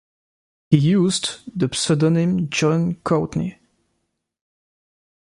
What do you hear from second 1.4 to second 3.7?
the pseudonym John Courtney.